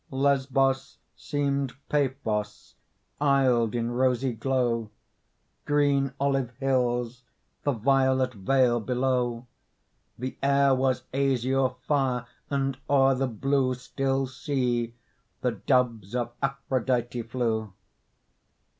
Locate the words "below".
8.79-9.45